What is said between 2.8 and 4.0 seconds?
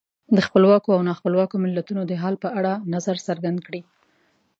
نظر څرګند کړئ.